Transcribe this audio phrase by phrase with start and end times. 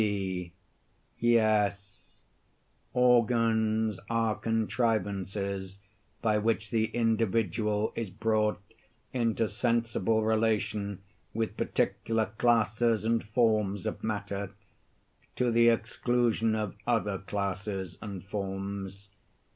[0.01, 0.51] V.
[1.19, 2.15] Yes;
[2.91, 5.77] organs are contrivances
[6.23, 8.59] by which the individual is brought
[9.13, 11.03] into sensible relation
[11.35, 14.49] with particular classes and forms of matter,
[15.35, 19.09] to the exclusion of other classes and forms.